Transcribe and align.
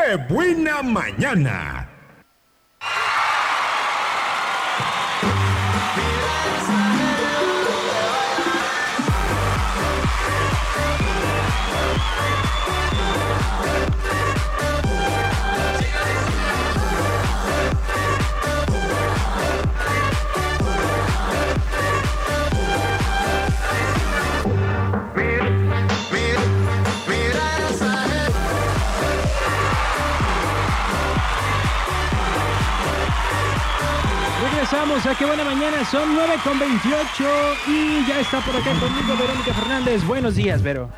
¡Qué 0.00 0.16
buena 0.16 0.82
mañana! 0.82 1.79
Regresamos 34.70 35.04
a 35.04 35.18
Qué 35.18 35.24
Buena 35.26 35.42
Mañana, 35.42 35.84
son 35.84 36.14
9 36.14 36.34
con 36.44 36.56
28 36.56 37.24
y 37.66 38.06
ya 38.06 38.20
está 38.20 38.40
por 38.40 38.54
acá 38.54 38.70
conmigo 38.78 39.16
Verónica 39.18 39.52
Fernández. 39.52 40.04
Buenos 40.06 40.36
días, 40.36 40.62
Vero. 40.62 40.88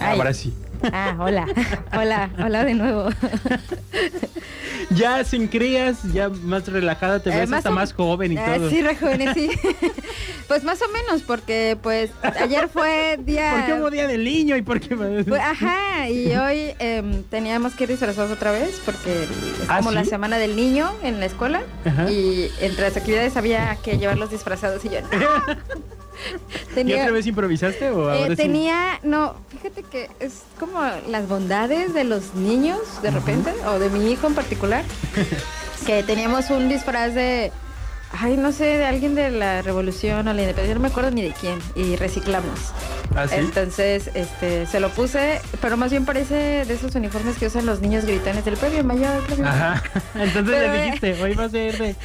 Ahora 0.00 0.34
sí. 0.34 0.52
Ah, 0.92 1.16
hola, 1.18 1.46
hola, 1.96 2.30
hola 2.42 2.64
de 2.64 2.74
nuevo. 2.74 3.08
Ya 4.96 5.22
sin 5.24 5.46
crías, 5.46 5.98
ya 6.12 6.28
más 6.30 6.66
relajada, 6.66 7.20
te 7.20 7.30
Eh, 7.30 7.36
ves 7.40 7.48
más 7.50 7.58
hasta 7.58 7.70
o- 7.70 7.72
más 7.74 7.92
joven 7.92 8.32
y 8.32 8.38
Ah, 8.38 8.54
todo. 8.56 8.70
Sí, 8.70 8.80
re 8.82 8.96
jóvenes, 8.96 9.34
sí. 9.34 9.48
pues 10.48 10.64
más 10.64 10.80
o 10.82 10.88
menos, 10.88 11.22
porque 11.22 11.76
pues 11.80 12.10
ayer 12.40 12.68
fue 12.68 13.16
día... 13.22 13.52
¿Por 13.56 13.66
qué 13.66 13.80
hubo 13.80 13.90
día 13.90 14.08
del 14.08 14.24
niño 14.24 14.56
y 14.56 14.62
por 14.62 14.80
qué? 14.80 14.96
Pues, 14.96 15.28
ajá, 15.40 16.08
y 16.08 16.32
hoy 16.34 16.72
em, 16.80 17.22
teníamos 17.24 17.74
que 17.74 17.84
ir 17.84 17.90
disfrazados 17.90 18.32
otra 18.32 18.50
vez 18.52 18.80
porque 18.84 19.24
es 19.24 19.30
¿Ah, 19.68 19.78
como 19.78 19.92
la 19.92 20.04
semana 20.04 20.38
del 20.38 20.56
niño 20.56 20.90
en 21.04 21.20
la 21.20 21.26
escuela 21.26 21.62
Ajá. 21.84 22.10
y 22.10 22.50
entre 22.60 22.82
las 22.82 22.96
actividades 22.96 23.36
había 23.36 23.76
que 23.84 23.96
llevarlos 23.98 24.30
disfrazados 24.30 24.84
y 24.84 24.88
yo 24.88 25.00
no. 25.02 25.08
¿Y 26.70 26.74
tenía, 26.74 27.02
otra 27.02 27.12
vez 27.12 27.26
improvisaste 27.26 27.90
o 27.90 28.12
eh, 28.12 28.26
sí? 28.30 28.36
tenía, 28.36 29.00
no, 29.02 29.34
fíjate 29.48 29.82
que 29.82 30.10
es 30.20 30.42
como 30.58 30.80
las 31.08 31.28
bondades 31.28 31.94
de 31.94 32.04
los 32.04 32.34
niños 32.34 32.80
de 33.02 33.10
repente, 33.10 33.52
o 33.66 33.78
de 33.78 33.90
mi 33.90 34.10
hijo 34.10 34.26
en 34.26 34.34
particular, 34.34 34.84
que 35.86 36.02
teníamos 36.02 36.50
un 36.50 36.68
disfraz 36.68 37.14
de, 37.14 37.52
ay, 38.12 38.36
no 38.36 38.52
sé, 38.52 38.64
de 38.64 38.84
alguien 38.84 39.14
de 39.14 39.30
la 39.30 39.62
revolución 39.62 40.26
o 40.28 40.32
la 40.32 40.40
independencia, 40.42 40.74
no 40.74 40.80
me 40.80 40.88
acuerdo 40.88 41.10
ni 41.10 41.22
de 41.22 41.32
quién, 41.32 41.58
y 41.74 41.96
reciclamos. 41.96 42.58
¿Ah, 43.14 43.26
sí? 43.26 43.34
Entonces, 43.38 44.08
este, 44.14 44.66
se 44.66 44.78
lo 44.78 44.88
puse, 44.90 45.40
pero 45.60 45.76
más 45.76 45.90
bien 45.90 46.04
parece 46.04 46.64
de 46.64 46.72
esos 46.74 46.94
uniformes 46.94 47.36
que 47.38 47.46
usan 47.46 47.66
los 47.66 47.80
niños 47.80 48.04
gritones 48.04 48.44
del 48.44 48.56
premio 48.56 48.84
mayor. 48.84 49.22
premio. 49.26 49.46
Ajá. 49.48 49.82
Entonces 50.14 50.54
Pero, 50.58 50.72
le 50.72 50.78
eh, 50.78 50.84
dijiste, 50.84 51.22
hoy 51.22 51.34
va 51.34 51.44
a 51.44 51.48
ser 51.48 51.76
de, 51.78 51.96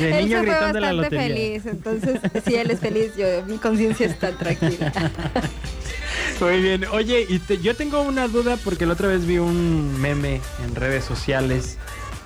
de 0.00 0.22
niño 0.22 0.42
gritón 0.42 0.72
de 0.72 0.80
la 0.80 0.92
lotería. 0.92 1.22
feliz, 1.22 1.66
entonces, 1.66 2.20
si 2.44 2.56
él 2.56 2.70
es 2.72 2.80
feliz, 2.80 3.12
yo, 3.16 3.26
mi 3.46 3.58
conciencia 3.58 4.06
está 4.06 4.32
tranquila. 4.32 4.92
Muy 6.40 6.60
bien. 6.60 6.84
Oye, 6.92 7.26
y 7.28 7.38
te- 7.40 7.58
yo 7.58 7.74
tengo 7.76 8.02
una 8.02 8.28
duda 8.28 8.56
porque 8.64 8.86
la 8.86 8.92
otra 8.94 9.08
vez 9.08 9.26
vi 9.26 9.38
un 9.38 10.00
meme 10.00 10.40
en 10.64 10.74
redes 10.74 11.04
sociales. 11.04 11.78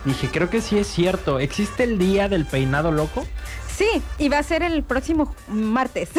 Dije, 0.05 0.28
creo 0.33 0.50
que 0.50 0.61
sí 0.61 0.78
es 0.78 0.86
cierto. 0.89 1.39
¿Existe 1.39 1.84
el 1.84 1.98
día 1.98 2.28
del 2.28 2.45
peinado 2.47 2.91
loco? 2.92 3.27
Sí, 3.77 3.89
y 4.19 4.28
va 4.28 4.39
a 4.39 4.42
ser 4.42 4.62
el 4.62 4.83
próximo 4.83 5.34
martes. 5.48 6.11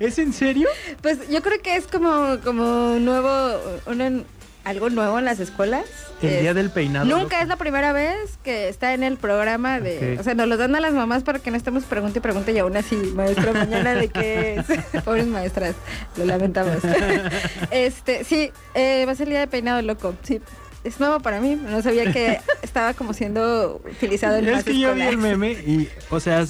¿Es 0.00 0.18
en 0.18 0.32
serio? 0.32 0.68
Pues 1.00 1.28
yo 1.30 1.42
creo 1.42 1.60
que 1.62 1.76
es 1.76 1.86
como, 1.86 2.38
como 2.44 2.96
nuevo, 2.98 3.58
un- 3.86 4.24
algo 4.64 4.90
nuevo 4.90 5.18
en 5.18 5.24
las 5.24 5.40
escuelas. 5.40 5.84
El 6.20 6.28
Es- 6.30 6.40
día 6.42 6.54
del 6.54 6.70
peinado 6.70 7.04
Nunca 7.06 7.22
loco. 7.36 7.42
es 7.42 7.48
la 7.48 7.56
primera 7.56 7.92
vez 7.92 8.38
que 8.44 8.68
está 8.68 8.94
en 8.94 9.02
el 9.02 9.16
programa 9.16 9.80
de... 9.80 10.18
O 10.20 10.22
sea, 10.22 10.34
nos 10.34 10.46
los 10.46 10.56
dan 10.58 10.76
a 10.76 10.80
las 10.80 10.92
mamás 10.92 11.24
para 11.24 11.40
que 11.40 11.50
no 11.50 11.56
estemos 11.56 11.82
pregunte 11.84 12.18
y 12.18 12.22
pregunte 12.22 12.52
y 12.52 12.58
aún 12.58 12.76
así, 12.76 12.94
maestra, 13.14 13.52
mañana 13.52 13.94
de 13.94 14.08
qué 14.08 14.56
es. 14.60 15.02
Pobres 15.04 15.26
maestras, 15.26 15.74
lo 16.16 16.26
lamentamos. 16.26 16.76
este, 17.72 18.22
sí, 18.24 18.52
eh, 18.74 19.04
va 19.06 19.12
a 19.12 19.14
ser 19.16 19.26
el 19.26 19.30
día 19.30 19.40
de 19.40 19.48
peinado 19.48 19.82
loco, 19.82 20.14
sí. 20.22 20.40
Es 20.84 20.98
nuevo 20.98 21.20
para 21.20 21.40
mí, 21.40 21.54
no 21.56 21.80
sabía 21.82 22.12
que 22.12 22.40
estaba 22.62 22.94
como 22.94 23.12
siendo 23.14 23.80
utilizado 23.88 24.36
en 24.36 24.48
Es 24.48 24.64
que 24.64 24.78
yo 24.78 24.94
vi 24.94 25.02
el 25.02 25.16
meme 25.18 25.52
y, 25.52 25.88
o 26.10 26.18
sea, 26.20 26.44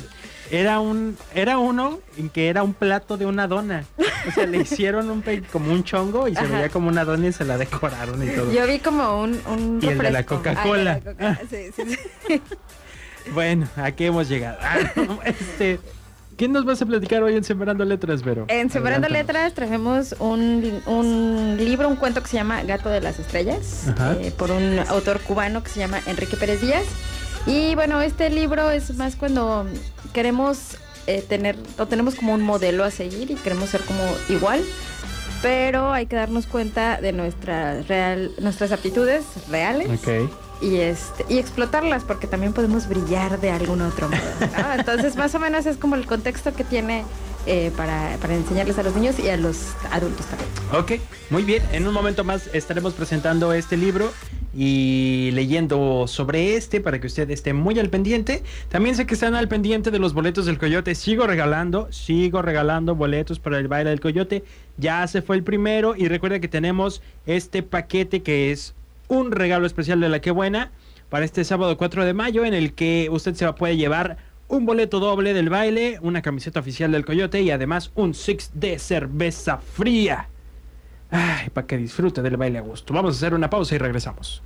era 0.50 0.80
un, 0.80 1.16
era 1.34 1.58
uno 1.58 2.00
en 2.16 2.28
que 2.30 2.48
era 2.48 2.62
un 2.62 2.74
plato 2.74 3.16
de 3.16 3.26
una 3.26 3.46
dona. 3.46 3.84
O 4.28 4.30
sea, 4.32 4.46
le 4.46 4.58
hicieron 4.62 5.10
un 5.10 5.22
pe- 5.22 5.42
como 5.52 5.72
un 5.72 5.84
chongo 5.84 6.28
y 6.28 6.34
se 6.34 6.40
Ajá. 6.40 6.54
veía 6.54 6.68
como 6.68 6.88
una 6.88 7.04
dona 7.04 7.28
y 7.28 7.32
se 7.32 7.44
la 7.44 7.58
decoraron 7.58 8.22
y 8.26 8.30
todo. 8.30 8.52
Yo 8.52 8.66
vi 8.66 8.78
como 8.78 9.20
un, 9.22 9.40
un 9.46 9.80
Y 9.82 9.88
el 9.88 9.98
de 9.98 10.10
la. 10.10 10.24
Coca-Cola. 10.24 10.92
Ah, 10.92 10.96
el 10.96 11.02
Coca- 11.04 11.40
sí, 11.50 11.70
sí, 11.74 11.96
sí. 12.28 12.42
Bueno, 13.34 13.68
¿a 13.76 13.92
qué 13.92 14.06
hemos 14.06 14.28
llegado? 14.28 14.58
Ah, 14.60 14.78
no, 14.96 15.20
este, 15.24 15.78
¿Qué 16.36 16.48
nos 16.48 16.64
vas 16.64 16.80
a 16.82 16.86
platicar 16.86 17.22
hoy 17.22 17.36
en 17.36 17.44
Sembrando 17.44 17.84
Letras, 17.84 18.22
Vero? 18.22 18.46
En 18.48 18.70
Sembrando. 18.70 19.08
Letras 19.08 19.52
trajemos 19.54 20.14
un, 20.18 20.80
un 20.86 21.56
libro, 21.58 21.88
un 21.88 21.96
cuento 21.96 22.22
que 22.22 22.28
se 22.28 22.36
llama 22.36 22.62
Gato 22.62 22.88
de 22.88 23.00
las 23.00 23.18
Estrellas, 23.18 23.88
eh, 24.20 24.32
por 24.36 24.50
un 24.50 24.78
autor 24.88 25.20
cubano 25.20 25.62
que 25.62 25.70
se 25.70 25.80
llama 25.80 26.00
Enrique 26.06 26.36
Pérez 26.36 26.60
Díaz. 26.60 26.84
Y 27.46 27.74
bueno, 27.74 28.00
este 28.00 28.30
libro 28.30 28.70
es 28.70 28.96
más 28.96 29.16
cuando 29.16 29.66
queremos 30.12 30.76
eh, 31.06 31.24
tener, 31.28 31.56
o 31.78 31.86
tenemos 31.86 32.14
como 32.14 32.32
un 32.34 32.42
modelo 32.42 32.84
a 32.84 32.90
seguir 32.90 33.30
y 33.30 33.34
queremos 33.34 33.70
ser 33.70 33.82
como 33.82 34.00
igual, 34.28 34.62
pero 35.42 35.92
hay 35.92 36.06
que 36.06 36.16
darnos 36.16 36.46
cuenta 36.46 37.00
de 37.00 37.12
nuestra 37.12 37.82
real, 37.82 38.30
nuestras 38.40 38.72
aptitudes 38.72 39.24
reales 39.50 39.88
Ok. 39.88 40.30
Y 40.62 40.76
este 40.76 41.26
y 41.28 41.38
explotarlas 41.38 42.04
porque 42.04 42.26
también 42.26 42.52
podemos 42.52 42.88
brillar 42.88 43.40
de 43.40 43.50
algún 43.50 43.82
otro 43.82 44.08
modo. 44.08 44.20
¿no? 44.40 44.72
Entonces, 44.78 45.16
más 45.16 45.34
o 45.34 45.38
menos 45.38 45.66
es 45.66 45.76
como 45.76 45.96
el 45.96 46.06
contexto 46.06 46.54
que 46.54 46.64
tiene 46.64 47.04
eh, 47.46 47.72
para, 47.76 48.16
para 48.20 48.34
enseñarles 48.34 48.78
a 48.78 48.84
los 48.84 48.94
niños 48.94 49.18
y 49.18 49.28
a 49.28 49.36
los 49.36 49.74
adultos 49.90 50.26
también. 50.26 50.48
Ok, 50.72 51.02
muy 51.30 51.42
bien. 51.42 51.62
En 51.72 51.86
un 51.88 51.92
momento 51.92 52.22
más 52.22 52.48
estaremos 52.52 52.94
presentando 52.94 53.52
este 53.52 53.76
libro 53.76 54.12
y 54.54 55.30
leyendo 55.32 56.06
sobre 56.06 56.56
este 56.56 56.80
para 56.80 57.00
que 57.00 57.06
usted 57.06 57.28
esté 57.30 57.52
muy 57.52 57.78
al 57.78 57.90
pendiente. 57.90 58.42
También 58.68 58.94
sé 58.94 59.06
que 59.06 59.14
están 59.14 59.34
al 59.34 59.48
pendiente 59.48 59.90
de 59.90 59.98
los 59.98 60.12
boletos 60.14 60.46
del 60.46 60.58
Coyote. 60.58 60.94
Sigo 60.94 61.26
regalando, 61.26 61.90
sigo 61.90 62.42
regalando 62.42 62.94
boletos 62.94 63.38
para 63.38 63.58
el 63.58 63.66
baile 63.66 63.90
del 63.90 64.00
Coyote. 64.00 64.44
Ya 64.76 65.06
se 65.08 65.22
fue 65.22 65.36
el 65.36 65.42
primero 65.42 65.96
y 65.96 66.08
recuerda 66.08 66.38
que 66.38 66.48
tenemos 66.48 67.02
este 67.26 67.62
paquete 67.62 68.22
que 68.22 68.52
es 68.52 68.74
un 69.08 69.32
regalo 69.32 69.66
especial 69.66 70.00
de 70.00 70.08
la 70.08 70.20
que 70.20 70.30
buena 70.30 70.70
para 71.08 71.24
este 71.24 71.44
sábado 71.44 71.76
4 71.76 72.06
de 72.06 72.14
mayo 72.14 72.44
en 72.44 72.54
el 72.54 72.72
que 72.72 73.08
usted 73.10 73.34
se 73.34 73.52
puede 73.52 73.76
llevar 73.76 74.16
un 74.48 74.64
boleto 74.64 74.98
doble 74.98 75.34
del 75.34 75.50
baile, 75.50 75.98
una 76.00 76.22
camiseta 76.22 76.60
oficial 76.60 76.92
del 76.92 77.04
Coyote 77.04 77.42
y 77.42 77.50
además 77.50 77.90
un 77.94 78.14
six 78.14 78.50
de 78.54 78.78
cerveza 78.78 79.58
fría. 79.58 80.28
Ay, 81.10 81.50
para 81.50 81.66
que 81.66 81.76
disfrute 81.76 82.22
del 82.22 82.38
baile 82.38 82.58
a 82.58 82.62
gusto. 82.62 82.94
Vamos 82.94 83.14
a 83.14 83.16
hacer 83.18 83.34
una 83.34 83.50
pausa 83.50 83.74
y 83.74 83.78
regresamos. 83.78 84.40